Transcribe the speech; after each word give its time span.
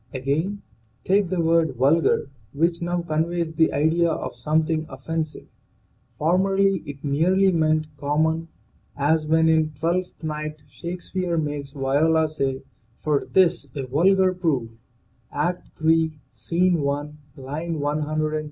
Again, 0.15 0.63
take 1.03 1.29
the 1.29 1.39
word 1.41 1.75
vulgar, 1.75 2.31
which 2.53 2.81
now 2.81 3.03
conveys 3.03 3.53
the 3.53 3.71
idea 3.71 4.09
of 4.09 4.35
something 4.35 4.87
offensive. 4.89 5.45
Formerly 6.17 6.81
it 6.87 7.03
merely 7.03 7.51
meant 7.51 7.85
common, 7.97 8.47
as 8.97 9.27
when 9.27 9.47
in" 9.47 9.73
Twelfth 9.79 10.23
Night" 10.23 10.63
Shake 10.67 11.01
speare 11.03 11.37
makes 11.37 11.69
Viola 11.69 12.27
say: 12.27 12.63
"for 12.97 13.25
'tis 13.27 13.69
a 13.75 13.85
vulgar 13.85 14.33
proof" 14.33 14.71
(Act 15.49 15.69
III, 15.85 16.19
Scene 16.31 16.77
i, 16.77 17.11
line 17.37 17.79
135). 17.79 18.39